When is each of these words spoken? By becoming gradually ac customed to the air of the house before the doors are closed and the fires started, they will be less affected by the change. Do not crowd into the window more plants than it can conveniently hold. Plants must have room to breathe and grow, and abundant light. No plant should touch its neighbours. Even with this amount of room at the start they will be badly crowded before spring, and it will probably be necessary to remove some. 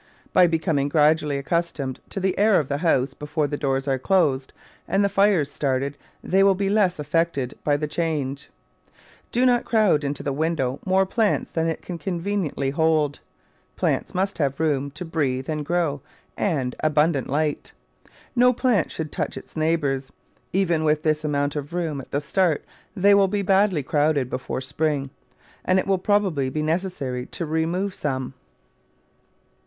By 0.33 0.47
becoming 0.47 0.89
gradually 0.89 1.37
ac 1.37 1.43
customed 1.43 1.99
to 2.09 2.19
the 2.19 2.35
air 2.35 2.59
of 2.59 2.69
the 2.69 2.79
house 2.79 3.13
before 3.13 3.45
the 3.45 3.55
doors 3.55 3.87
are 3.87 3.99
closed 3.99 4.51
and 4.87 5.05
the 5.05 5.09
fires 5.09 5.51
started, 5.51 5.95
they 6.23 6.41
will 6.41 6.55
be 6.55 6.71
less 6.71 6.97
affected 6.97 7.53
by 7.63 7.77
the 7.77 7.85
change. 7.85 8.49
Do 9.31 9.45
not 9.45 9.63
crowd 9.63 10.03
into 10.03 10.23
the 10.23 10.33
window 10.33 10.79
more 10.87 11.05
plants 11.05 11.51
than 11.51 11.67
it 11.67 11.83
can 11.83 11.99
conveniently 11.99 12.71
hold. 12.71 13.19
Plants 13.75 14.15
must 14.15 14.39
have 14.39 14.59
room 14.59 14.89
to 14.89 15.05
breathe 15.05 15.47
and 15.47 15.63
grow, 15.63 16.01
and 16.35 16.75
abundant 16.79 17.29
light. 17.29 17.71
No 18.35 18.53
plant 18.53 18.89
should 18.89 19.11
touch 19.11 19.37
its 19.37 19.55
neighbours. 19.55 20.11
Even 20.51 20.83
with 20.83 21.03
this 21.03 21.23
amount 21.23 21.55
of 21.55 21.73
room 21.73 22.01
at 22.01 22.09
the 22.09 22.21
start 22.21 22.65
they 22.95 23.13
will 23.13 23.27
be 23.27 23.43
badly 23.43 23.83
crowded 23.83 24.31
before 24.31 24.61
spring, 24.61 25.11
and 25.63 25.77
it 25.77 25.85
will 25.85 25.99
probably 25.99 26.49
be 26.49 26.63
necessary 26.63 27.27
to 27.27 27.45
remove 27.45 27.93
some. 27.93 28.33